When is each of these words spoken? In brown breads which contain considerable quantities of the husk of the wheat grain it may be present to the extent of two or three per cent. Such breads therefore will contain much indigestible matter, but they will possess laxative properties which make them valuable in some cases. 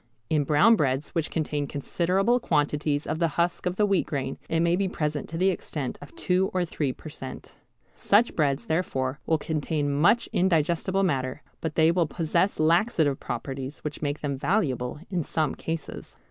In 0.31 0.45
brown 0.45 0.75
breads 0.75 1.09
which 1.09 1.29
contain 1.29 1.67
considerable 1.67 2.39
quantities 2.39 3.05
of 3.05 3.19
the 3.19 3.27
husk 3.37 3.67
of 3.67 3.75
the 3.75 3.85
wheat 3.85 4.07
grain 4.07 4.39
it 4.49 4.59
may 4.61 4.75
be 4.75 4.87
present 4.87 5.29
to 5.29 5.37
the 5.37 5.51
extent 5.51 5.99
of 6.01 6.15
two 6.15 6.49
or 6.55 6.65
three 6.65 6.91
per 6.91 7.07
cent. 7.07 7.51
Such 7.93 8.35
breads 8.35 8.65
therefore 8.65 9.19
will 9.27 9.37
contain 9.37 9.93
much 9.93 10.27
indigestible 10.33 11.03
matter, 11.03 11.43
but 11.59 11.75
they 11.75 11.91
will 11.91 12.07
possess 12.07 12.59
laxative 12.59 13.19
properties 13.19 13.77
which 13.83 14.01
make 14.01 14.21
them 14.21 14.39
valuable 14.39 14.99
in 15.11 15.21
some 15.21 15.53
cases. 15.53 16.17